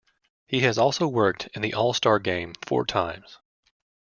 He 0.47 0.61
has 0.61 0.79
also 0.79 1.07
worked 1.07 1.45
in 1.53 1.61
the 1.61 1.75
All-Star 1.75 2.17
Game 2.17 2.55
four 2.63 2.87
times. 2.87 3.37